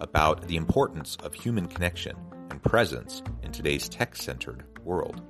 [0.00, 2.16] about the importance of human connection
[2.50, 5.22] and presence in today's tech centered world.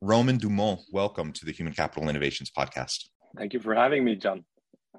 [0.00, 3.08] Roman Daumont, welcome to the Human Capital Innovations Podcast.
[3.36, 4.44] Thank you for having me, John.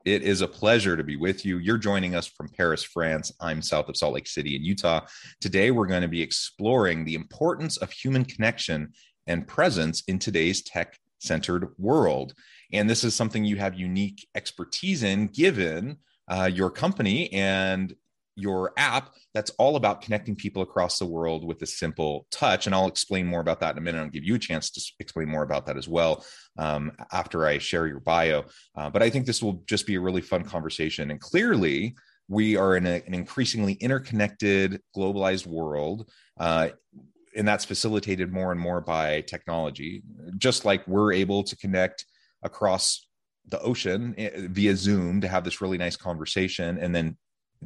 [0.05, 1.57] It is a pleasure to be with you.
[1.57, 3.31] You're joining us from Paris, France.
[3.41, 5.01] I'm south of Salt Lake City in Utah.
[5.41, 8.93] Today, we're going to be exploring the importance of human connection
[9.25, 12.33] and presence in today's tech centered world.
[12.71, 15.97] And this is something you have unique expertise in, given
[16.27, 17.95] uh, your company and
[18.35, 22.65] your app that's all about connecting people across the world with a simple touch.
[22.65, 23.99] And I'll explain more about that in a minute.
[23.99, 26.25] I'll give you a chance to explain more about that as well
[26.57, 28.45] um, after I share your bio.
[28.75, 31.11] Uh, but I think this will just be a really fun conversation.
[31.11, 31.95] And clearly,
[32.27, 36.09] we are in a, an increasingly interconnected, globalized world.
[36.37, 36.69] Uh,
[37.35, 40.03] and that's facilitated more and more by technology.
[40.37, 42.05] Just like we're able to connect
[42.43, 43.07] across
[43.47, 47.17] the ocean eh, via Zoom to have this really nice conversation and then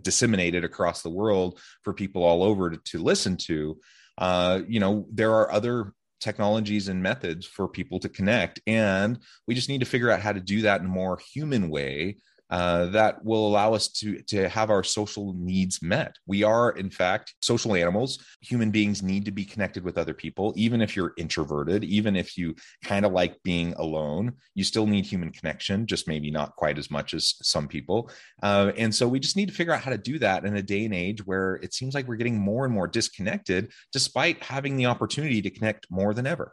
[0.02, 3.80] disseminated across the world for people all over to, to listen to
[4.18, 8.60] uh, you know there are other technologies and methods for people to connect.
[8.68, 11.70] And we just need to figure out how to do that in a more human
[11.70, 12.18] way
[12.50, 16.16] uh, that will allow us to to have our social needs met.
[16.26, 18.24] We are, in fact, social animals.
[18.42, 22.38] Human beings need to be connected with other people, even if you're introverted, even if
[22.38, 24.34] you kind of like being alone.
[24.56, 28.10] You still need human connection, just maybe not quite as much as some people.
[28.42, 30.62] Uh, and so we just need to figure out how to do that in a
[30.62, 34.76] day and age where it seems like we're getting more and more disconnected, despite having
[34.76, 36.52] the opportunity to connect more than ever.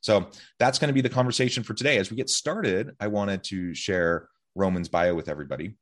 [0.00, 1.98] So that's going to be the conversation for today.
[1.98, 5.74] As we get started, I wanted to share Romain's bio with everybody.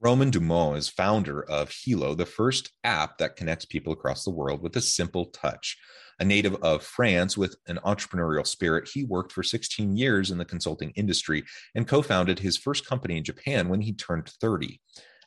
[0.00, 4.62] Roman Daumont is founder of Heallo, the first app that connects people across the world
[4.62, 5.76] with a simple touch.
[6.18, 10.44] A native of France with an entrepreneurial spirit, he worked for 16 years in the
[10.44, 11.44] consulting industry
[11.74, 14.80] and co founded his first company in Japan when he turned 30.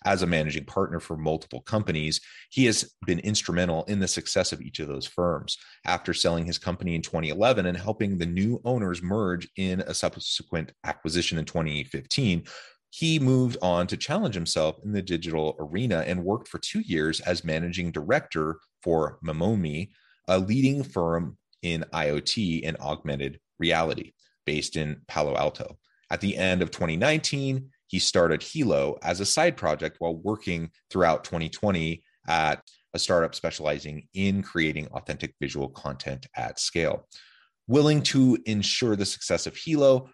[0.06, 4.62] As a managing partner for multiple companies, he has been instrumental in the success of
[4.62, 5.58] each of those firms.
[5.86, 10.72] After selling his company in 2011 and helping the new owners merge in a subsequent
[10.86, 12.46] acquisition in 2015,
[12.92, 17.20] he moved on to challenge himself in the digital arena and worked for two years
[17.22, 19.90] as managing director for Memomi,
[20.28, 24.14] a leading firm in IoT and augmented reality
[24.46, 25.78] based in Palo Alto.
[26.12, 31.24] At the end of 2019, he started Heallo as a side project while working throughout
[31.24, 32.64] 2020 at
[32.94, 37.08] a startup specializing in creating authentic visual content at scale.
[37.68, 40.10] Willing to ensure the success of Heallo,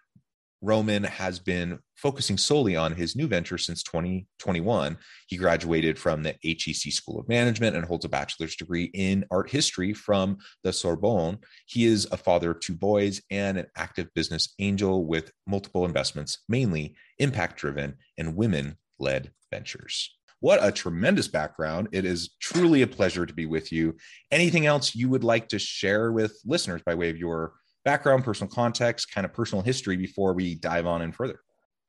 [0.65, 4.97] Romain has been focusing solely on his new venture since 2021.
[5.27, 9.51] He graduated from the HEC School of Management and holds a bachelor's degree in art
[9.51, 11.37] history from the Sorbonne.
[11.67, 16.39] He is a father of two boys and an active business angel with multiple investments,
[16.49, 20.17] mainly impact driven and women led ventures.
[20.39, 21.89] What a tremendous background.
[21.91, 23.97] It is truly a pleasure to be with you.
[24.31, 27.53] Anything else you would like to share with listeners by way of your
[27.85, 31.39] background, personal context, kind of personal history before we dive on in further.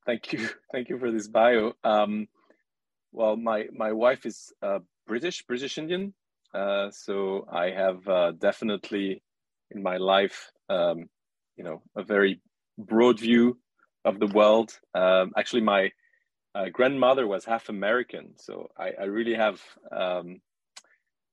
[0.05, 1.73] Thank you, thank you for this bio.
[1.83, 2.29] Um,
[3.13, 6.15] well, my my wife is uh, British, British Indian,
[6.55, 9.23] uh, so I have uh, definitely
[9.71, 11.09] in my life, um,
[11.57, 12.41] you know, a very
[12.79, 13.59] broad view
[14.05, 14.79] of the world.
[14.95, 15.91] Um, actually, my
[16.55, 19.61] uh, grandmother was half American, so I, I really have,
[19.91, 20.41] um,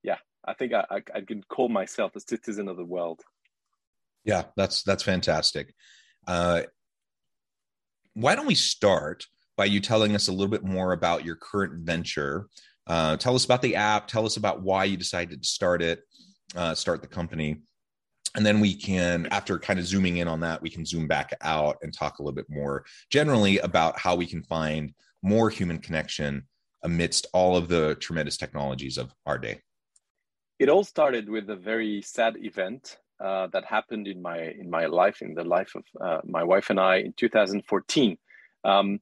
[0.04, 3.22] yeah, I think I, I, I can call myself a citizen of the world.
[4.26, 5.74] Yeah, that's that's fantastic.
[6.28, 6.64] Uh,
[8.14, 9.26] why don't we start
[9.58, 12.48] by you telling us a little bit more about your current venture?
[12.88, 14.08] Uh, tell us about the app.
[14.08, 16.02] Tell us about why you decided to start it,
[16.56, 17.62] uh, start the company.
[18.36, 21.34] And then we can, after kind of zooming in on that, we can zoom back
[21.42, 25.78] out and talk a little bit more generally about how we can find more human
[25.78, 26.48] connection
[26.84, 29.62] amidst all of the tremendous technologies of our day.
[30.60, 34.86] It all started with a very sad event uh, that happened in my in my
[34.86, 38.18] life, in the life of uh, my wife and I, in 2014.
[38.64, 39.00] Um,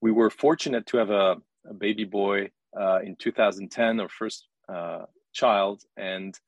[0.00, 1.36] we were fortunate to have a,
[1.68, 6.38] a baby boy uh, in 2010, our first uh, child, and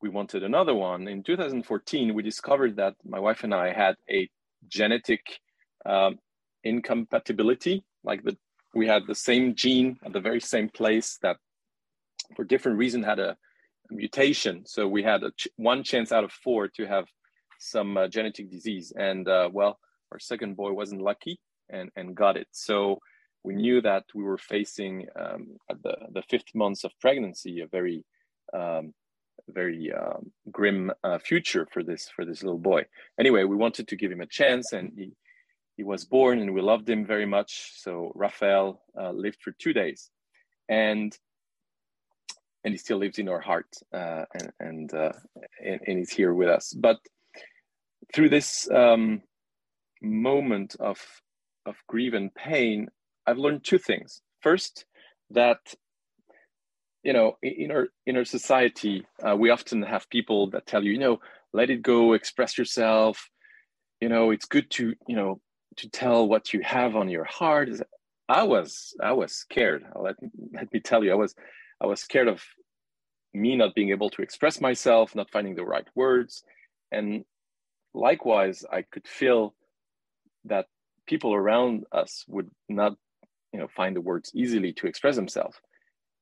[0.00, 1.08] we wanted another one.
[1.08, 4.28] In 2014, we discovered that my wife and I had a
[4.68, 5.40] genetic
[5.84, 6.18] um,
[6.64, 8.36] incompatibility, like the
[8.74, 11.36] we had the same gene at the very same place that,
[12.36, 13.36] for different reason, had a, a
[13.90, 14.64] mutation.
[14.66, 17.06] So we had a ch- one chance out of four to have
[17.58, 19.78] some uh, genetic disease, and uh, well,
[20.12, 22.48] our second boy wasn't lucky and and got it.
[22.52, 22.98] So
[23.44, 27.66] we knew that we were facing um, at the the fifth months of pregnancy a
[27.66, 28.04] very
[28.52, 28.94] um,
[29.48, 32.84] very um, grim uh, future for this for this little boy.
[33.18, 35.12] Anyway, we wanted to give him a chance, and he
[35.76, 37.72] he was born, and we loved him very much.
[37.76, 40.10] So Raphael uh, lived for two days,
[40.68, 41.16] and
[42.64, 45.12] and he still lives in our heart, uh, and and, uh,
[45.64, 46.72] and, and he's here with us.
[46.72, 46.98] But
[48.14, 49.22] through this um,
[50.02, 50.98] moment of
[51.66, 52.88] of grief and pain,
[53.26, 54.22] I've learned two things.
[54.40, 54.86] First,
[55.30, 55.58] that
[57.02, 60.92] you know in our in our society uh, we often have people that tell you
[60.92, 61.20] you know
[61.52, 63.30] let it go express yourself
[64.00, 65.40] you know it's good to you know
[65.76, 67.68] to tell what you have on your heart
[68.28, 70.16] i was i was scared let,
[70.52, 71.34] let me tell you i was
[71.80, 72.42] i was scared of
[73.34, 76.44] me not being able to express myself not finding the right words
[76.92, 77.24] and
[77.94, 79.54] likewise i could feel
[80.44, 80.66] that
[81.06, 82.94] people around us would not
[83.52, 85.58] you know find the words easily to express themselves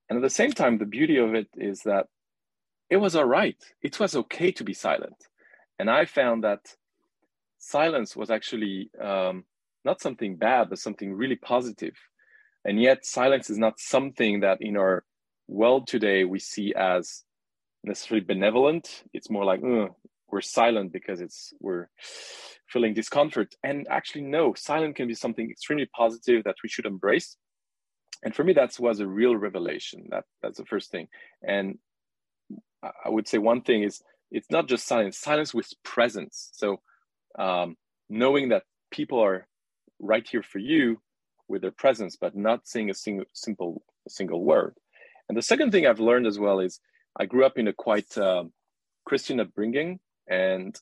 [0.09, 2.07] and at the same time, the beauty of it is that
[2.89, 3.57] it was all right.
[3.83, 5.17] It was okay to be silent.
[5.79, 6.61] And I found that
[7.59, 9.45] silence was actually um,
[9.85, 11.95] not something bad, but something really positive.
[12.65, 15.05] And yet, silence is not something that in our
[15.49, 17.23] world today we see as
[17.85, 19.05] necessarily benevolent.
[19.13, 21.89] It's more like we're silent because it's we're
[22.69, 23.55] feeling discomfort.
[23.63, 27.37] And actually, no, silent can be something extremely positive that we should embrace.
[28.25, 30.09] And for me that was a real revelation.
[30.11, 31.09] That that's the first thing.
[31.43, 31.79] And
[33.05, 34.01] i would say one thing is
[34.31, 35.19] it's not just silence.
[35.19, 36.51] Silence with presence.
[36.55, 36.81] So
[37.39, 37.77] um,
[38.09, 39.47] knowing that people are
[40.01, 41.01] right here for you
[41.49, 44.75] with their presence but not saying a single simple single word
[45.29, 46.81] and the second thing i've learned as well is
[47.19, 48.45] i grew up in a quite uh,
[49.05, 50.81] christian upbringing and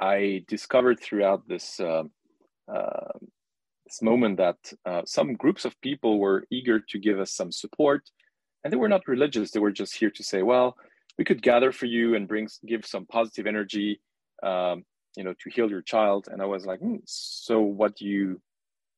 [0.00, 2.04] i discovered throughout this uh,
[2.72, 3.12] uh,
[3.86, 8.02] this moment that uh, some groups of people were eager to give us some support
[8.62, 9.50] and they were not religious.
[9.50, 10.76] They were just here to say well
[11.16, 14.00] we could gather for you and bring give some positive energy
[14.42, 14.84] um,
[15.16, 16.28] you know to heal your child.
[16.30, 18.40] And i was like hmm, so what do you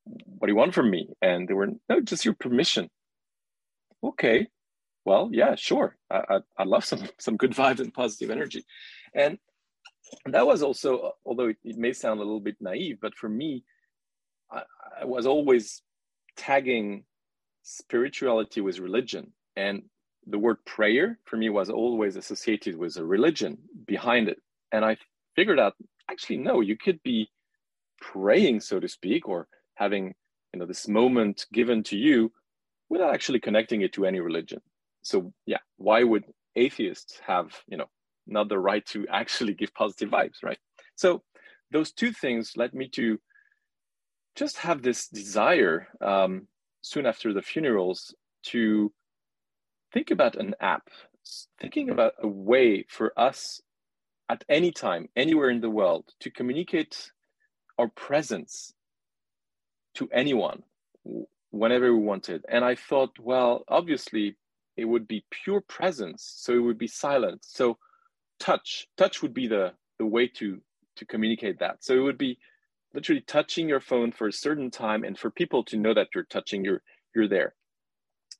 [0.04, 1.08] what do you want from me?
[1.22, 2.90] And they were no just your permission.
[4.02, 4.48] Okay
[5.04, 5.96] well yeah sure.
[6.10, 8.64] I i, love some some good vibes and positive energy.
[9.14, 9.38] And
[10.26, 13.64] that was also although it, it may sound a little bit naive but for me
[14.50, 14.62] I,
[15.02, 15.82] I was always
[16.36, 17.04] tagging
[17.62, 19.32] spirituality with religion.
[19.56, 19.82] And
[20.26, 24.38] the word prayer for me was always associated with a religion behind it.
[24.72, 24.96] And i
[25.36, 25.74] figured out
[26.10, 27.28] actually no you could be
[28.00, 30.14] praying so to speak or having
[30.52, 32.32] you know this moment given to you
[32.88, 34.60] without actually connecting it to any religion
[35.02, 36.24] so yeah why would
[36.56, 37.88] atheists have you know
[38.26, 40.58] not the right to actually give positive vibes right
[40.94, 41.22] so
[41.70, 43.18] those two things led me to
[44.36, 46.46] just have this desire um,
[46.82, 48.92] soon after the funerals to
[49.92, 50.88] think about an app,
[51.60, 53.60] thinking about a way for us
[54.28, 57.10] at any time, anywhere in the world, to communicate
[57.78, 58.72] our presence
[59.94, 60.62] to anyone
[61.50, 62.44] whenever we wanted.
[62.48, 64.36] And I thought, well, obviously,
[64.80, 67.44] it would be pure presence, so it would be silent.
[67.44, 67.78] So
[68.38, 70.60] touch, touch would be the the way to
[70.96, 71.84] to communicate that.
[71.84, 72.38] So it would be
[72.94, 76.24] literally touching your phone for a certain time and for people to know that you're
[76.24, 76.82] touching you're
[77.14, 77.54] you're there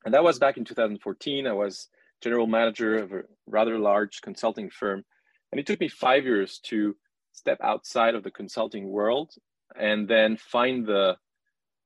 [0.05, 1.87] and that was back in 2014 i was
[2.21, 5.03] general manager of a rather large consulting firm
[5.51, 6.95] and it took me five years to
[7.33, 9.33] step outside of the consulting world
[9.77, 11.15] and then find the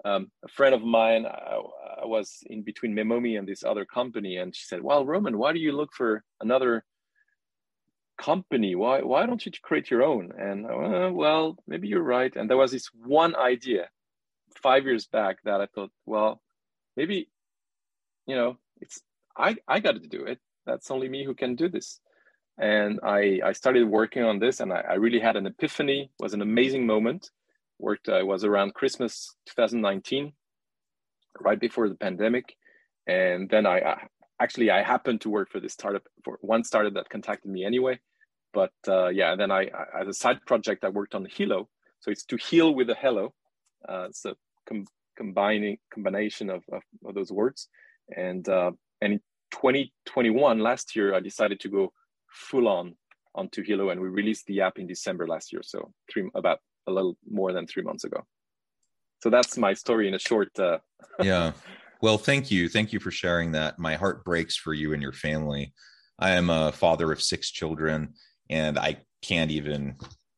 [0.06, 1.60] um, a friend of mine I,
[2.04, 5.52] I, was in between Memomi and this other company and she said well Romain why
[5.52, 6.86] do you look for another
[8.18, 12.50] company why why don't you create your own and uh, well maybe you're right and
[12.50, 13.90] there was this one idea
[14.62, 16.42] five years back that I thought, well,
[16.96, 17.30] maybe,
[18.26, 19.02] you know, it's
[19.38, 20.40] I I got to do it.
[20.66, 22.00] That's only me who can do this.
[22.58, 26.02] And I I started working on this, and I, I really had an epiphany.
[26.04, 27.30] It was an amazing moment.
[27.80, 28.10] Worked.
[28.10, 30.34] Uh, was around Christmas 2019,
[31.42, 32.56] right before the pandemic,
[33.08, 34.08] and then I, I
[34.40, 38.00] actually I happened to work for this startup for one startup that contacted me anyway.
[38.54, 41.68] But uh, yeah, then I, I, as a side project I worked on Heallo.
[42.00, 43.34] So it's to heal with a hello.
[43.88, 44.36] Uh, it's a
[44.68, 47.68] com- combining combination of, of, of, those words.
[48.16, 49.20] And uh, and in
[49.52, 51.92] 2021 last year I decided to go
[52.30, 52.96] full on
[53.34, 55.62] onto Heallo, and we released the app in December last year.
[55.64, 58.26] So three about a little more than three months ago.
[59.22, 60.58] So that's my story in a short.
[60.60, 60.80] Uh,
[61.22, 61.54] yeah.
[62.02, 62.70] Well, thank you.
[62.70, 63.80] Thank you for sharing that.
[63.80, 65.74] My heart breaks for you and your family.
[66.20, 68.14] I am a father of six children,
[68.50, 69.96] and I can't even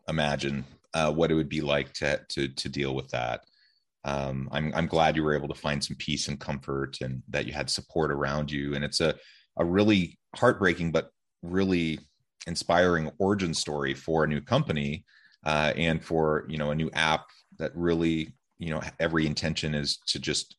[0.07, 3.41] imagine uh, what it would be like to to to deal with that.
[4.05, 7.45] Um, I'm I'm glad you were able to find some peace and comfort, and that
[7.45, 8.73] you had support around you.
[8.75, 9.15] And it's a
[9.57, 11.09] a really heartbreaking but
[11.43, 11.99] really
[12.45, 15.03] inspiring origin story for a new company
[15.47, 17.25] uh, and for you know a new app
[17.57, 20.57] that really you know every intention is to just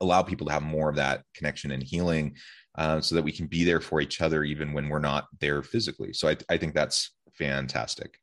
[0.00, 2.36] allow people to have more of that connection and healing
[2.76, 5.62] uh, so that we can be there for each other even when we're not there
[5.62, 6.12] physically.
[6.12, 8.18] So i, I think that's fantastic.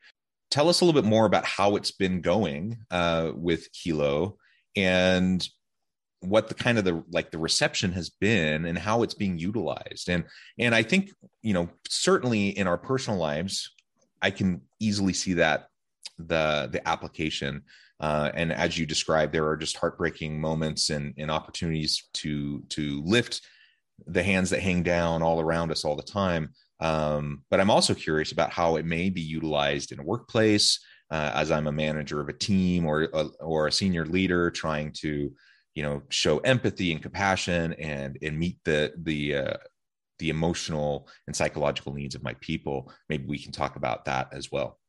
[0.51, 4.36] Tell us a little bit more about how it's been going uh, with Heallo
[4.75, 5.45] and
[6.22, 10.10] what the kind of the like the reception has been and how it's being utilized.
[10.10, 10.25] And
[10.60, 13.75] and i think you know certainly in our personal lives
[14.25, 15.67] i can easily see that
[16.17, 17.63] the the application
[18.00, 23.01] uh, and as you described, there are just heartbreaking moments and, and opportunities to to
[23.05, 23.41] lift
[24.08, 26.50] the hands that hang down all around us all the time.
[26.82, 30.79] Um, but I'm also curious about how it may be utilized in a workplace,
[31.10, 34.91] uh, as I'm a manager of a team or a, or a senior leader trying
[34.98, 35.32] to,
[35.74, 39.58] you know, show empathy and compassion and and meet the the uh,
[40.19, 42.91] the emotional and psychological needs of my people.
[43.10, 44.79] Maybe we can talk about that as well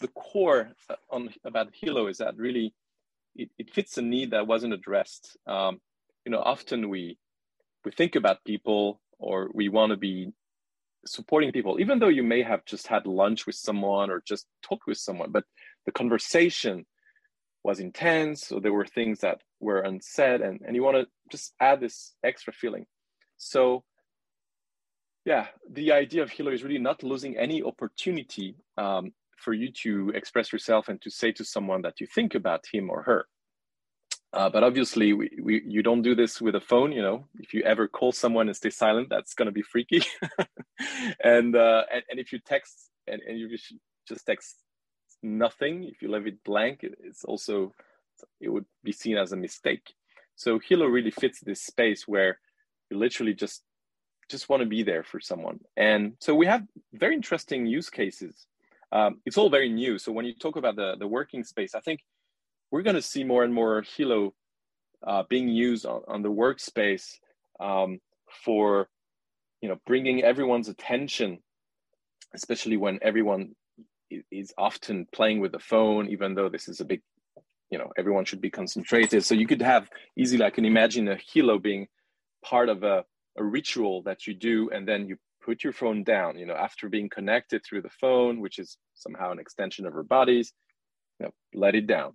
[0.00, 2.74] the core uh, on about Heallo is that really
[3.34, 5.36] it, it fits a need that wasn't addressed.
[5.46, 5.80] Um,
[6.24, 7.18] you know, often we
[7.84, 10.32] we think about people or we want to be
[11.06, 14.86] supporting people, even though you may have just had lunch with someone or just talked
[14.86, 15.44] with someone, but
[15.86, 16.84] the conversation
[17.62, 21.52] was intense, or there were things that were unsaid, and, and you want to just
[21.60, 22.86] add this extra feeling.
[23.38, 23.84] So
[25.26, 30.10] yeah, the idea of Heallo is really not losing any opportunity um, for you to
[30.10, 33.26] express yourself and to say to someone that you think about him or her.
[34.32, 36.92] Uh, but obviously, we, we, you don't do this with a phone.
[36.92, 40.02] You know, if you ever call someone and stay silent, that's going to be freaky.
[41.24, 43.48] and, uh, and and if you text and, and you
[44.06, 44.56] just text
[45.24, 47.72] nothing, if you leave it blank, it's also
[48.40, 49.92] it would be seen as a mistake.
[50.36, 52.38] So Heallo really fits this space where
[52.90, 53.62] you literally just
[54.28, 55.60] just want to be there for someone.
[55.76, 58.46] And so we have very interesting use cases
[58.92, 59.98] um, it's all very new.
[59.98, 62.00] So when you talk about the, the working space, I think
[62.70, 64.32] we're going to see more and more Heallo
[65.06, 67.18] uh, being used on, on the workspace
[67.60, 68.00] um,
[68.44, 68.88] for,
[69.60, 71.38] you know, bringing everyone's attention,
[72.34, 73.54] especially when everyone
[74.30, 77.02] is often playing with the phone, even though this is a big,
[77.70, 79.24] you know, everyone should be concentrated.
[79.24, 81.88] So you could have easily, I can imagine a Heallo being
[82.44, 83.04] part of a,
[83.38, 86.88] a ritual that you do, and then you put your phone down you know after
[86.88, 90.52] being connected through the phone which is somehow an extension of our bodies
[91.20, 92.12] you know let it down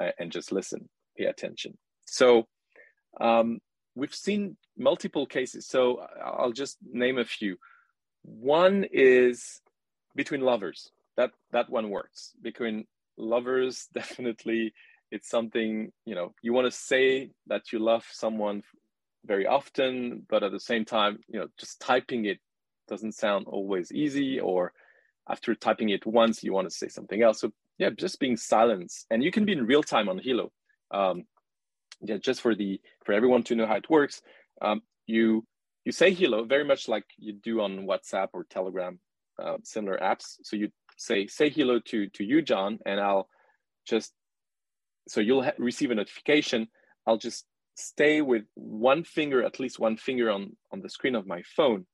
[0.00, 0.86] uh, and just listen
[1.18, 1.76] pay attention.
[2.06, 2.46] So
[3.20, 3.58] um,
[3.94, 5.66] we've seen multiple cases.
[5.66, 7.56] So i'll just name a few.
[8.22, 9.60] One is
[10.14, 10.90] between lovers.
[11.16, 12.32] That that one works.
[12.40, 12.86] Between
[13.16, 14.72] lovers definitely
[15.10, 18.62] it's something you know you want to say that you love someone
[19.28, 22.38] very often but at the same time you know just typing it
[22.88, 24.72] doesn't sound always easy or
[25.28, 27.40] after typing it once you want to say something else.
[27.40, 28.90] So yeah just being silent.
[29.10, 30.48] And you can be in real time on Heallo.
[30.90, 31.24] Um,
[32.00, 34.22] yeah just for the for everyone to know how it works
[34.62, 35.44] um, you
[35.84, 38.98] you say hello very much like you do on whatsapp or telegram
[39.42, 40.36] uh, similar apps.
[40.42, 43.28] So you say say hello to to you john and i'll
[43.86, 44.12] just
[45.08, 46.68] so you'll receive a notification.
[47.06, 47.44] I'll just
[47.78, 51.86] stay with one finger at least one finger on on the screen of my phone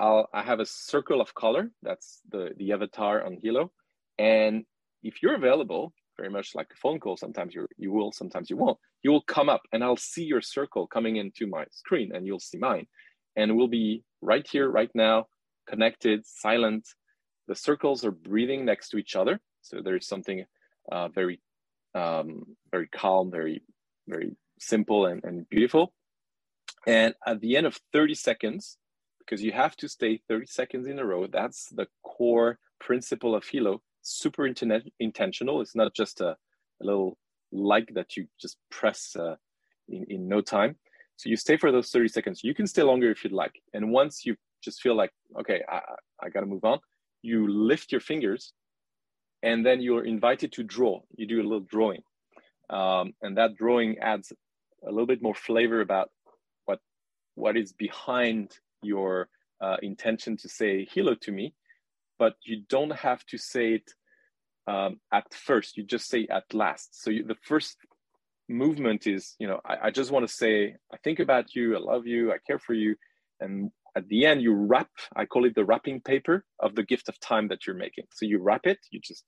[0.00, 1.70] I'll, I have a circle of color.
[1.82, 3.70] That's the, the avatar on Heallo.
[4.18, 4.64] And
[5.02, 8.56] if you're available, very much like a phone call, sometimes you you will, sometimes you
[8.56, 8.78] won't.
[9.02, 12.40] You will come up and I'll see your circle coming into my screen and you'll
[12.40, 12.86] see mine.
[13.36, 15.26] And we'll be right here, right now,
[15.68, 16.88] connected, silent.
[17.46, 19.40] The circles are breathing next to each other.
[19.62, 20.44] So there's something
[20.90, 21.40] uh, very
[21.94, 23.62] um, very calm, very
[24.08, 25.92] very simple and, and beautiful.
[26.86, 28.78] And at the end of 30 seconds,
[29.18, 33.44] because you have to stay 30 seconds in a row, that's the core principle of
[33.44, 33.80] Heallo.
[34.02, 35.60] Super internet, intentional.
[35.60, 36.36] It's not just a, a
[36.84, 37.18] little
[37.52, 39.36] like that you just press uh,
[39.88, 40.76] in, in no time.
[41.16, 42.44] So you stay for those 30 seconds.
[42.44, 43.60] You can stay longer if you'd like.
[43.74, 45.10] And once you just feel like,
[45.40, 45.80] okay, I,
[46.22, 46.78] I got to move on,
[47.22, 48.52] you lift your fingers
[49.42, 51.00] and then you're invited to draw.
[51.16, 52.02] You do a little drawing.
[52.70, 54.32] Um, and that drawing adds
[54.86, 56.10] a little bit more flavor about
[56.66, 56.80] what
[57.34, 59.28] what is behind your
[59.60, 61.54] uh, intention to say hello to me.
[62.18, 63.90] But you don't have to say it
[64.66, 65.76] um, at first.
[65.76, 67.02] You just say at last.
[67.02, 67.76] So you, the first
[68.48, 71.80] movement is, you know, I, I just want to say I think about you, I
[71.80, 72.96] love you, I care for you,
[73.40, 77.08] and at the end you wrap i call it the wrapping paper of the gift
[77.08, 79.24] of time that you're making so you wrap it you just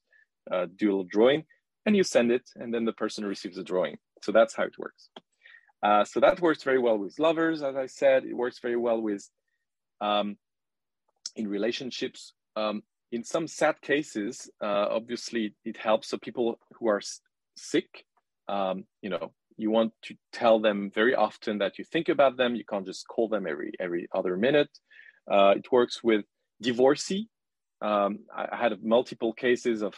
[0.52, 1.44] uh, do a little drawing
[1.86, 4.78] and you send it and then the person receives the drawing so that's how it
[4.78, 5.10] works
[5.82, 8.24] uh, so that works very well with lovers as i said.
[8.24, 9.28] It works very well with
[10.00, 10.36] um,
[11.36, 12.34] in relationships.
[12.56, 12.82] Um,
[13.12, 16.08] in some sad cases uh, obviously it helps.
[16.08, 17.00] So people who are
[17.56, 18.04] sick
[18.48, 22.54] um, you know you want to tell them very often that you think about them.
[22.54, 24.70] You can't just call them every every other minute.
[25.30, 26.24] Uh, it works with
[26.60, 27.28] divorcee.
[27.82, 29.94] Um, I, I had multiple cases of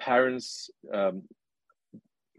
[0.00, 1.22] parents um,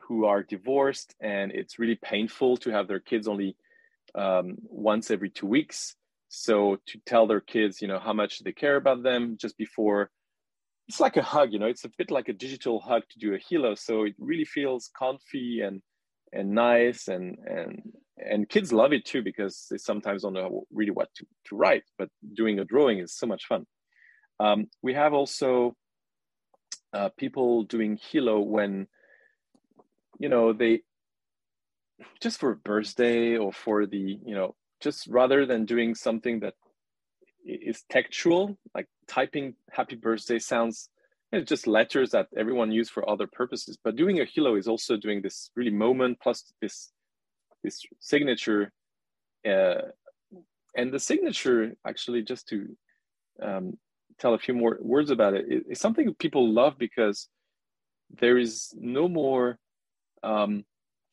[0.09, 3.55] who are divorced and it's really painful to have their kids only
[4.15, 5.95] um, once every two weeks.
[6.27, 10.09] So to tell their kids you know how much they care about them just before
[10.87, 13.35] it's like a hug you know it's a bit like a digital hug to do
[13.35, 13.77] a Heallo.
[13.77, 15.81] So it really feels comfy and
[16.33, 17.81] and nice and and
[18.17, 21.83] and kids love it too because they sometimes don't know really what to, to write
[21.97, 23.65] but doing a drawing is so much fun.
[24.39, 25.75] Um, we have also
[26.93, 28.87] uh, people doing Heallo when
[30.19, 30.81] you know they
[32.21, 36.53] just for birthday or for the you know just rather than doing something that
[37.45, 40.89] is textual like typing happy birthday sounds
[41.31, 43.77] it's just letters that everyone use for other purposes.
[43.83, 46.91] But doing a Heallo is also doing this really moment plus this
[47.63, 48.71] this signature
[49.47, 49.81] uh,
[50.75, 52.75] and the signature actually just to
[53.41, 53.77] um,
[54.17, 57.27] tell a few more words about it it's something people love because
[58.21, 59.57] there is no more
[60.23, 60.65] um,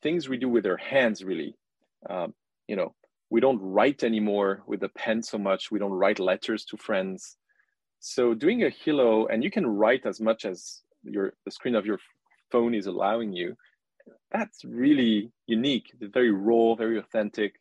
[0.02, 1.56] things we do with our hands really.
[2.08, 2.34] Um,
[2.68, 2.94] you know
[3.30, 5.70] we don't write anymore with a pen so much.
[5.70, 7.36] We don't write letters to friends.
[7.98, 11.86] So doing a Heallo and you can write as much as your the screen of
[11.86, 11.98] your
[12.52, 13.56] phone is allowing you
[14.30, 15.92] that's really unique.
[16.00, 17.54] Very raw very authentic.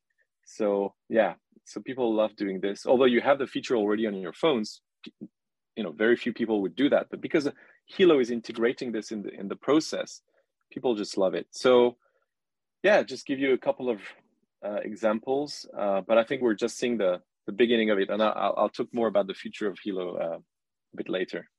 [0.46, 1.34] So yeah
[1.66, 2.86] so people love doing this.
[2.86, 4.82] Although you have the feature already on your phones
[5.76, 7.08] you know very few people would do that.
[7.10, 7.50] But because
[7.94, 10.22] Heallo is integrating this in the in the process
[10.76, 11.48] people just love it.
[11.52, 11.98] So
[12.86, 14.00] yeah just give you a couple of
[14.64, 18.22] uh, examples uh, but i think we're just seeing the the beginning of it and
[18.22, 21.50] i'll, I'll talk more about the future of Heallo uh, a bit later.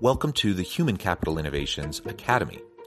[0.00, 2.60] Welcome to the Human Capital Innovations Academy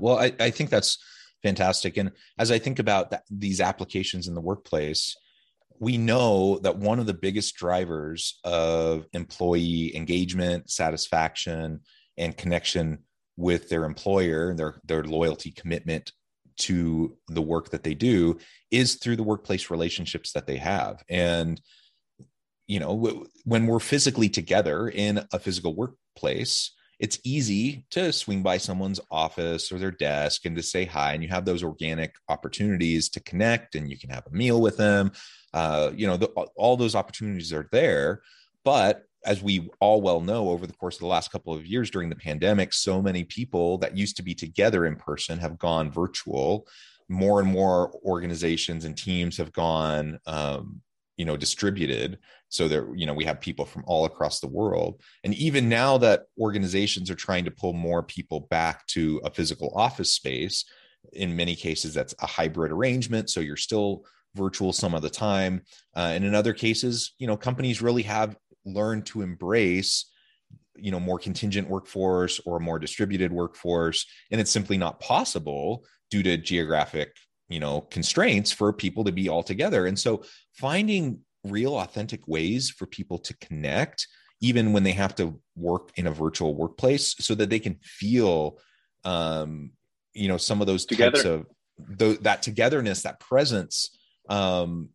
[0.00, 0.98] Well, I, I think that's
[1.42, 1.96] fantastic.
[1.96, 5.16] And as I think about that, these applications in the workplace,
[5.78, 11.80] we know that one of the biggest drivers of employee engagement, satisfaction,
[12.18, 12.98] and connection
[13.36, 16.12] with their employer, and their their loyalty commitment
[16.60, 18.38] to the work that they do
[18.70, 21.60] is through the workplace relationships that they have and
[22.66, 28.58] you know when we're physically together in a physical workplace it's easy to swing by
[28.58, 33.08] someone's office or their desk and to say hi and you have those organic opportunities
[33.08, 35.10] to connect and you can have a meal with them.
[35.54, 38.20] Uh, you know the, all those opportunities are there.
[38.64, 41.90] But as we all well know over the course of the last couple of years
[41.90, 45.90] during the pandemic so many people that used to be together in person have gone
[45.90, 46.68] virtual.
[47.08, 50.82] More and more organizations and teams have gone um,
[51.16, 52.18] you know distributed
[52.48, 55.00] so there you know we have people from all across the world.
[55.24, 59.72] And even now that organizations are trying to pull more people back to a physical
[59.74, 60.64] office space
[61.12, 65.62] in many cases that's a hybrid arrangement so you're still virtual some of the time.
[65.96, 70.10] Uh, and in other cases you know companies really have learned to embrace
[70.76, 74.06] you know more contingent workforce or a more distributed workforce.
[74.30, 77.14] And it's simply not possible due to geographic
[77.50, 79.84] you know constraints for people to be all together.
[79.86, 84.06] And so finding real authentic ways for people to connect
[84.42, 88.58] even when they have to work in a virtual workplace so that they can feel
[89.04, 89.70] um
[90.14, 91.10] you know some of those Together.
[91.12, 94.90] types of that togetherness that presence um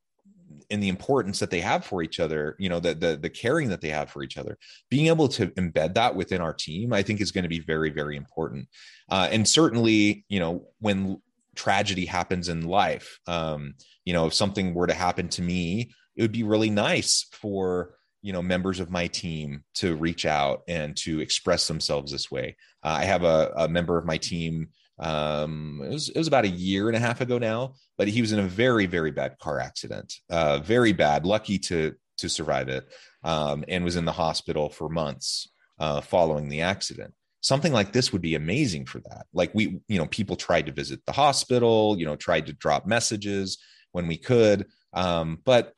[0.70, 3.70] and the importance that they have for each other you know the, the the caring
[3.70, 4.58] that they have for each other.
[4.90, 7.90] Being able to embed that within our team i think is going to be very
[7.90, 8.68] very important.
[9.10, 11.20] Uh, and certainly you know when
[11.56, 13.20] tragedy happens in life.
[13.28, 17.26] Um, you know if something were to happen to me it would be really nice
[17.32, 22.32] for you know members of my team to reach out and to express themselves this
[22.32, 22.56] way.
[22.84, 26.46] Uh, i have a, a member of my team um it was it was about
[26.46, 29.38] a year and a half ago now but he was in a very very bad
[29.40, 32.86] car accident uh very bad lucky to to survive it
[33.26, 37.14] um and was in the hospital for months uh following the accident
[37.46, 39.28] something like this would be amazing for that.
[39.32, 42.88] Like we you know people tried to visit the hospital you know tried to drop
[42.88, 43.60] messages
[43.92, 44.66] when we could.
[44.94, 45.74] Um but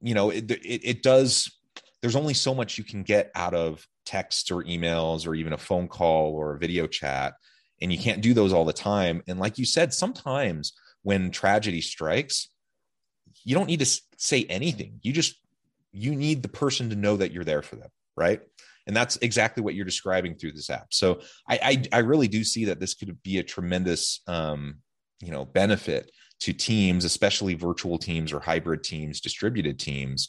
[0.00, 1.56] you know it, it, it does
[2.00, 5.58] there's only so much you can get out of texts or emails or even a
[5.58, 7.34] phone call or a video chat
[7.80, 9.22] and you can't do those all the time.
[9.28, 12.48] And like you said sometimes when tragedy strikes
[13.44, 14.98] you don't need to say anything.
[15.02, 15.36] You just
[15.92, 18.40] you need the person to know that you're there for them right
[18.86, 20.88] and that's exactly what you're describing through this app.
[20.92, 24.76] So i i, I really do see that this could be a tremendous um
[25.20, 30.28] you know benefit to teams especially virtual teams or hybrid teams distributed teams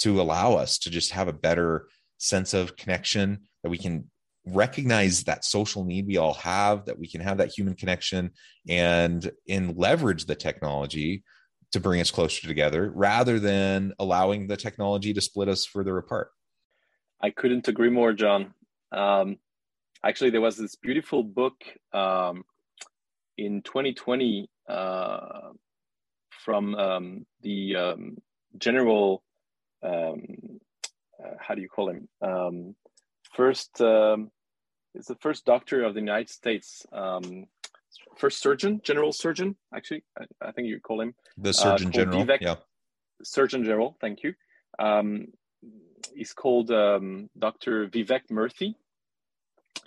[0.00, 1.86] to allow us to just have a better
[2.18, 4.10] sense of connection that we can
[4.46, 8.30] recognize that social need we all have that we can have that human connection
[8.68, 11.24] and and leverage the technology
[11.72, 16.28] to bring us closer together rather than allowing the technology to split us further apart
[17.26, 18.42] i couldn't agree more john
[18.92, 19.36] um,
[20.04, 21.58] actually there was this beautiful book
[21.92, 22.44] um,
[23.36, 25.50] in 2020 uh,
[26.44, 28.16] from um, the um,
[28.58, 29.22] general
[29.82, 30.20] um,
[31.22, 32.74] uh, how do you call him um,
[33.34, 34.30] first um,
[34.94, 37.46] is the first doctor of the United States, um,
[38.16, 39.56] first surgeon, general surgeon.
[39.74, 42.24] Actually, I, I think you call him the uh, Surgeon uh, General.
[42.24, 42.54] Vivek, yeah,
[43.22, 43.96] Surgeon General.
[44.00, 44.34] Thank you.
[46.14, 47.88] He's called um, Dr.
[47.88, 48.74] Vivek Murthy,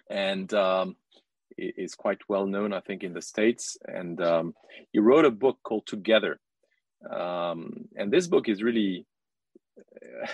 [0.10, 0.96] and um,
[1.58, 3.78] is quite well known, I think, in the states.
[3.86, 4.54] And um,
[4.92, 6.40] he wrote a book called Together,
[7.10, 9.06] um, and this book is really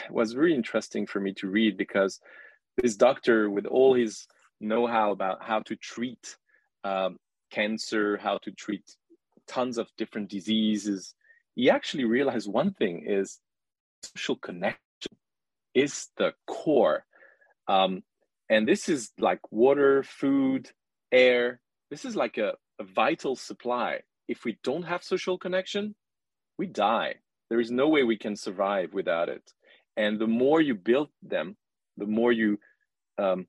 [0.10, 2.19] was really interesting for me to read because
[2.82, 4.27] this doctor, with all his
[4.60, 6.38] know-how about how to treat
[6.84, 7.17] um,
[7.51, 8.84] cancer, how to treat
[9.47, 11.13] tons of different diseases,
[11.56, 13.39] he actually realized one thing is
[14.03, 14.79] social connection
[15.73, 17.05] is the core.
[17.67, 18.03] Um,
[18.49, 20.69] and this is like water, food,
[21.12, 21.62] air.
[21.89, 24.01] This is like a, a vital supply.
[24.27, 25.95] If we don't have social connection,
[26.57, 27.15] we die.
[27.49, 29.43] There is no way we can survive without it.
[29.97, 31.55] And the more you build them,
[31.97, 32.59] the more you
[33.17, 33.47] um,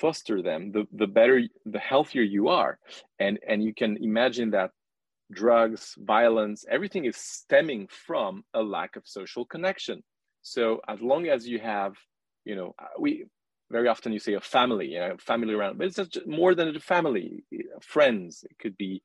[0.00, 2.78] foster them, the, the better, the healthier you are.
[3.18, 4.70] And, and you can imagine that
[5.32, 10.02] drugs, violence, everything is stemming from a lack of social connection.
[10.44, 11.94] So as long as you have,
[12.44, 13.24] you know, uh, we
[13.70, 16.76] very often you say a family, you know, family around, but it's just more than
[16.76, 17.44] a family,
[17.80, 18.44] friends.
[18.48, 19.02] It could be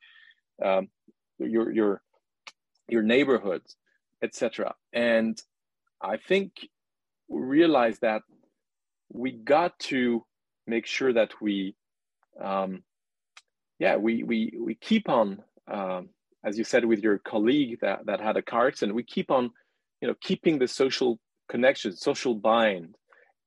[0.63, 0.89] um,
[1.39, 2.01] your your
[2.89, 3.61] your neighborhood,
[4.21, 4.75] etc.
[4.91, 5.41] And
[6.01, 6.67] I think
[7.29, 8.23] we realize that
[9.11, 10.25] we got to
[10.67, 11.73] make sure that we
[12.41, 12.83] um,
[13.79, 16.09] yeah we we we keep on um,
[16.43, 19.51] as you said with your colleague that that had a car accident we keep on
[20.01, 21.17] you know keeping the social
[21.49, 22.95] connection social bind.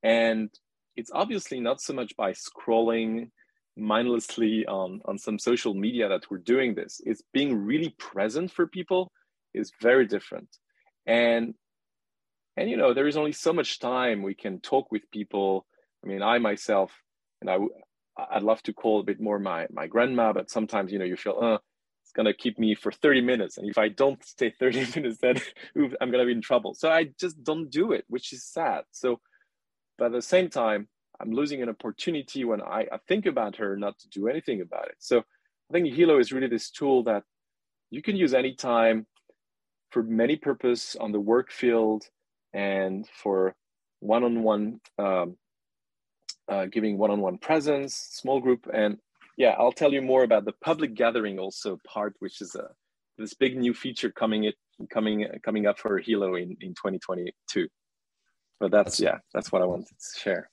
[0.03, 0.49] And
[0.95, 3.31] it's obviously not so much by scrolling
[3.75, 7.01] mindlessly on on some social media that we're doing this.
[7.05, 9.11] It's being really present for people
[9.53, 10.49] is very different.
[11.07, 11.55] And
[12.57, 15.65] and you know there is only so much time we can talk with people.
[16.03, 16.91] I mean i myself
[17.41, 17.57] and I,
[18.31, 21.15] I'd love to call a bit more my my grandma, but sometimes you know you
[21.15, 21.57] feel, uh,
[22.13, 25.41] it's gonna keep me for 30 minutes, and if I don't stay 30 minutes, then
[25.99, 26.75] I'm gonna be in trouble.
[26.75, 28.83] So I just don't do it, which is sad.
[28.91, 29.19] So,
[29.97, 30.87] but at the same time,
[31.19, 34.89] I'm losing an opportunity when I, I think about her not to do anything about
[34.89, 34.95] it.
[34.99, 37.23] So I think Heallo is really this tool that
[37.89, 39.05] you can use anytime
[39.91, 42.03] for many purpose on the work field
[42.53, 43.55] and for
[43.99, 45.37] one-on-one um,
[46.49, 48.97] uh, giving one-on-one presence, small group, and
[49.37, 52.69] yeah, I'll tell you more about the public gathering also part, which is a
[53.17, 54.55] this big new feature coming it
[54.89, 57.67] coming coming up for Heallo in in 2022.
[58.59, 60.49] But that's, that's yeah, that's what I wanted to share.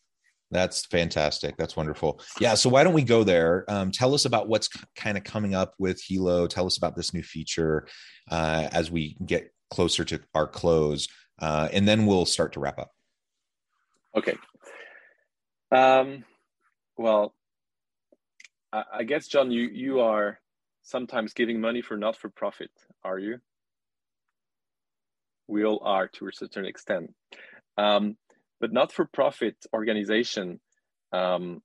[0.50, 1.56] That's fantastic.
[1.56, 2.20] That's wonderful.
[2.40, 2.54] Yeah.
[2.54, 3.64] So why don't we go there?
[3.68, 6.48] Um, tell us about what's kind of coming up with Heallo.
[6.48, 7.86] Tell us about this new feature
[8.30, 11.06] uh, as we get closer to our close,
[11.40, 12.90] uh, and then we'll start to wrap up.
[14.16, 14.36] Okay.
[15.70, 16.24] Um,
[16.96, 17.32] well,
[18.72, 20.38] I, guess John, you you are
[20.82, 22.70] sometimes giving money for not for profit,
[23.04, 23.38] are you?
[25.48, 27.12] We all are to a certain extent.
[27.76, 28.16] Um,
[28.60, 30.60] but not for profit organization,
[31.12, 31.62] um,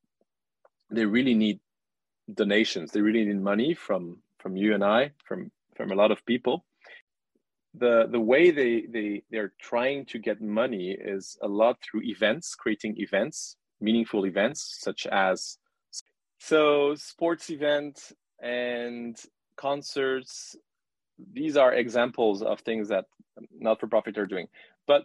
[0.90, 1.60] they really need
[2.34, 2.92] donations.
[2.92, 6.66] They really need money from from you and I, from from a lot of people.
[7.76, 12.56] The the way they they they're trying to get money is a lot through events,
[12.56, 15.60] creating events, meaningful events such as
[16.48, 19.20] so sports events and
[19.58, 20.56] concerts.
[21.34, 23.06] These are examples of things that
[23.52, 24.48] not for profit are doing.
[24.86, 25.04] But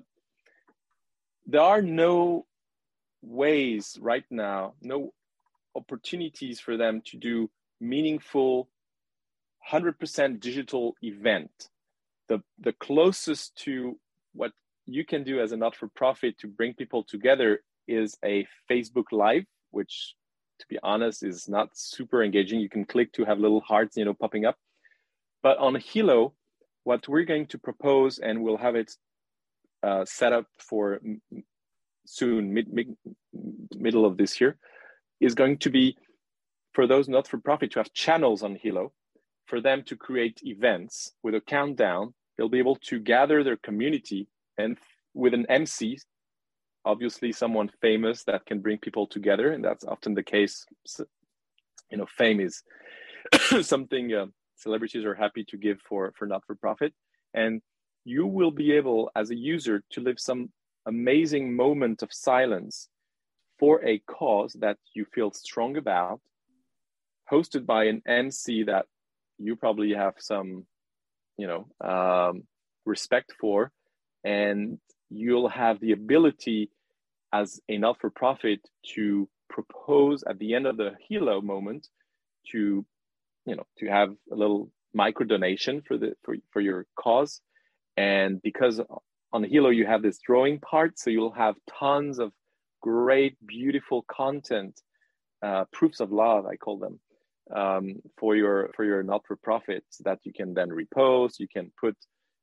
[1.46, 2.46] there are no
[3.22, 5.12] ways right now, no
[5.74, 7.50] opportunities for them to do
[7.80, 8.68] meaningful
[9.70, 11.50] 100% digital event.
[12.28, 13.98] The, the closest to
[14.34, 14.52] what
[14.84, 19.06] you can do as a not for profit to bring people together is a Facebook
[19.10, 20.14] Live, which
[20.60, 22.60] to be honest is not super engaging.
[22.60, 24.56] You can click to have little hearts, you know, popping up.
[25.42, 26.32] But on Heallo,
[26.84, 28.94] what we're going to propose, and we'll have it
[29.82, 31.00] uh, set up for
[32.06, 32.96] soon, mid, mid,
[33.76, 34.56] middle of this year,
[35.20, 35.96] is going to be
[36.72, 38.92] for those not for profit to have channels on Heallo,
[39.46, 42.14] for them to create events with a countdown.
[42.36, 44.78] They'll be able to gather their community and
[45.14, 45.98] with an MC,
[46.84, 50.66] obviously someone famous that can bring people together, and that's often the case.
[51.90, 52.62] You know, fame is
[53.62, 56.92] something uh, celebrities are happy to give for for not for profit,
[57.34, 57.60] and
[58.04, 60.50] you will be able as a user to live some
[60.86, 62.88] amazing moment of silence
[63.58, 66.20] for a cause that you feel strong about,
[67.30, 68.86] hosted by an MC that
[69.38, 70.66] you probably have some,
[71.36, 72.44] you know, um,
[72.86, 73.70] respect for,
[74.24, 74.78] and
[75.10, 76.70] you'll have the ability
[77.32, 78.60] as a not-for-profit
[78.94, 81.88] to propose at the end of the Heallo moment
[82.52, 82.84] to,
[83.46, 87.40] you know, to have a little micro donation for the for, for your cause
[87.96, 88.80] and because
[89.32, 92.32] on Heallo you have this drawing part, so you'll have tons of
[92.80, 94.80] great, beautiful content,
[95.42, 97.00] uh, proofs of love, I call them,
[97.54, 101.38] um, for your for your not for profits that you can then repost.
[101.38, 101.96] You can put,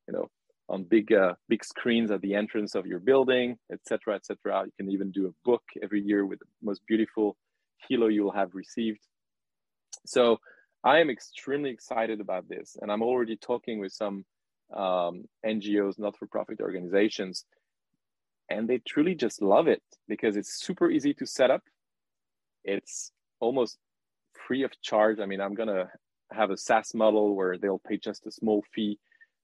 [0.08, 0.27] you know,
[0.69, 4.63] on big uh, big screens at the entrance of your building, etc., etc.
[4.65, 7.38] You can even do a book every year with the most beautiful
[7.89, 8.99] Heallo you'll have received.
[10.06, 10.38] So
[10.84, 14.25] I am extremely excited about this, and I'm already talking with some
[14.75, 17.45] um, NGOs, not for profit organizations.
[18.49, 21.63] And they truly just love it because it's super easy to set up.
[22.63, 23.77] It's almost
[24.47, 25.19] free of charge.
[25.19, 25.89] I mean, I'm to
[26.32, 28.99] have a SaaS model where they'll pay just a small fee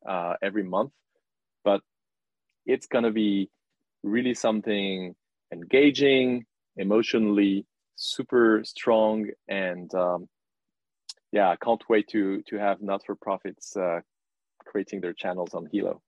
[0.08, 0.92] uh, every month,
[1.64, 1.82] but
[2.66, 3.50] it's going to be
[4.04, 5.16] really something
[5.52, 6.46] engaging,
[6.78, 10.28] emotionally super strong, and um,
[11.32, 14.02] yeah, I can't wait to to have not for profits uh,
[14.66, 16.00] creating their channels on Heallo.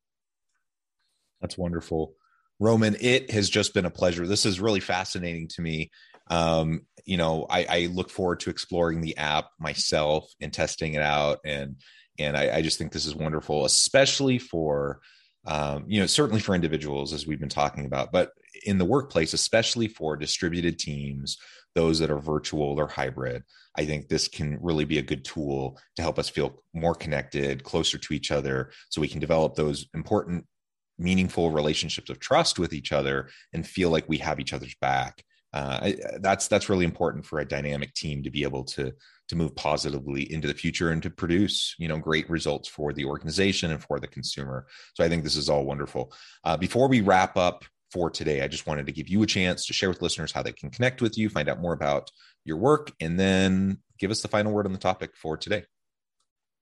[1.41, 2.15] That's wonderful.
[2.59, 4.25] Roman, it has just been a pleasure.
[4.25, 5.91] This is really fascinating to me.
[6.29, 11.01] Um, you know, I, I, look forward to exploring the app myself and testing it
[11.01, 11.75] out, and
[12.17, 15.01] and I, I just think this is wonderful, especially for
[15.45, 18.31] um, you know certainly for individuals as we've been talking about, but
[18.65, 21.37] in the workplace, especially for distributed teams,
[21.75, 23.43] those that are virtual or hybrid.
[23.77, 27.63] I think this can really be a good tool to help us feel more connected,
[27.63, 30.45] closer to each other, so we can develop those important,
[30.97, 35.23] meaningful relationships of trust with each other and feel like we have each other's back.
[35.55, 38.91] Uh, I, that's that's really important for a dynamic team to be able to
[39.29, 43.05] to move positively into the future and to produce you know great results for the
[43.05, 44.67] organization and for the consumer.
[44.95, 46.11] So I think this is all wonderful.
[46.43, 49.65] Uh, before we wrap up for today, I just wanted to give you a chance
[49.67, 52.11] to share with listeners how they can connect with you, find out more about
[52.43, 55.63] your work, and then give us the final word on the topic for today.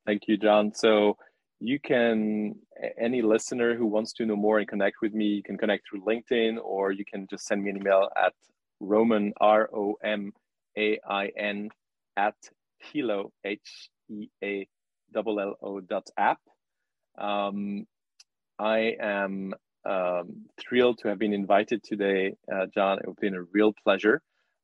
[0.05, 0.71] Thank you, John.
[0.75, 1.17] So
[1.59, 2.55] you can
[2.99, 6.01] any listener who wants to know more and connect with me, you can connect through
[6.05, 8.33] LinkedIn, or you can just send me an email at
[8.83, 10.33] Romain R O M
[10.77, 11.69] A I N
[12.17, 12.35] at
[12.83, 14.67] Heallo H E A
[15.15, 16.39] L L O dot app.
[17.17, 17.85] Um,
[18.59, 19.53] I am
[19.85, 22.99] um, thrilled to have been invited today, uh, John.
[23.03, 24.21] It's been a real pleasure.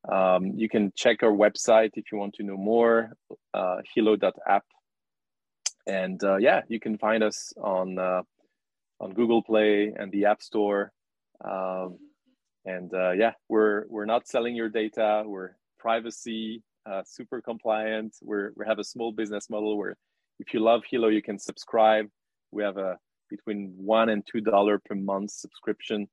[0.10, 3.12] Um, you can check our website if you want to know more,
[3.54, 4.64] uh, heallo.app.
[5.86, 8.22] And uh, yeah, you can find us on uh,
[9.00, 10.92] on Google Play and the App Store.
[11.44, 11.98] Um,
[12.70, 15.24] and uh, yeah, we're we're not selling your data.
[15.26, 18.16] We're privacy uh, super compliant.
[18.22, 19.96] We're we have a small business model where
[20.40, 22.06] if you love Heallo you can subscribe.
[22.52, 22.98] We have a
[23.30, 26.08] between one and two dollar per month subscription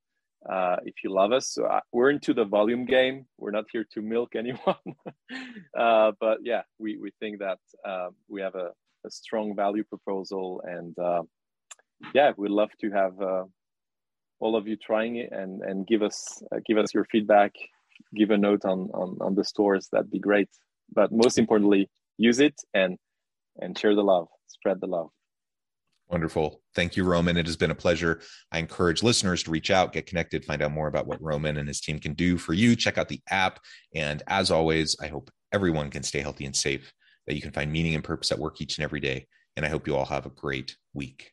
[0.51, 1.47] uh, if you love us.
[1.55, 3.27] So uh, we're into the volume game.
[3.39, 4.89] We're not here to milk anyone,
[5.79, 8.71] uh, but yeah, we we think that uh, we have a,
[9.07, 11.23] a, strong value proposal, and uh,
[12.15, 13.15] yeah, we'd love to have
[14.41, 17.53] all of you trying it and and give us uh, give us your feedback.
[18.15, 19.89] Give a note on, on on the stores.
[19.91, 20.49] That'd be great.
[20.93, 22.99] But most importantly, use it and
[23.61, 25.11] and share the love, spread the love.
[26.09, 26.63] Wonderful.
[26.75, 28.21] Thank you, Romain It has been a pleasure.
[28.53, 31.67] I encourage listeners to reach out, get connected, find out more about what Romain and
[31.67, 32.77] his team can do for you.
[32.77, 33.59] Check out the app.
[33.93, 36.93] And as always, I hope everyone can stay healthy and safe,
[37.27, 39.27] that you can find meaning and purpose at work each and every day.
[39.57, 41.33] And I hope you all have a great week.